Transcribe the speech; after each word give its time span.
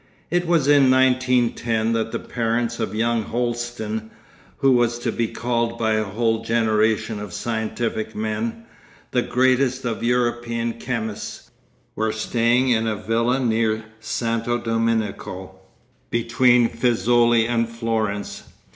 It 0.31 0.47
was 0.47 0.67
in 0.67 0.89
1910 0.89 1.93
that 1.93 2.11
the 2.11 2.17
parents 2.17 2.79
of 2.79 2.95
young 2.95 3.21
Holsten, 3.25 4.09
who 4.57 4.71
was 4.71 4.97
to 4.97 5.11
be 5.11 5.27
called 5.27 5.77
by 5.77 5.93
a 5.93 6.03
whole 6.03 6.43
generation 6.43 7.19
of 7.19 7.33
scientific 7.33 8.15
men, 8.15 8.63
'the 9.11 9.21
greatest 9.21 9.85
of 9.85 10.01
European 10.03 10.73
chemists,' 10.79 11.51
were 11.95 12.11
staying 12.11 12.69
in 12.69 12.87
a 12.87 12.95
villa 12.95 13.39
near 13.39 13.85
Santo 13.99 14.57
Domenico, 14.57 15.59
between 16.09 16.67
Fiesole 16.67 17.45
and 17.47 17.69
Florence. 17.69 18.45